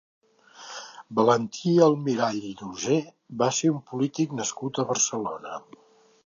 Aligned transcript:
Valentí 1.19 1.73
Almirall 1.87 2.39
i 2.53 2.55
Llozer 2.63 2.97
va 3.43 3.51
ser 3.59 3.71
un 3.75 3.79
polític 3.93 4.35
nascut 4.41 4.81
a 4.81 4.87
Barcelona. 4.95 5.63